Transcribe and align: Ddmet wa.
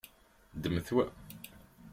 Ddmet 0.55 0.89
wa. 0.95 1.05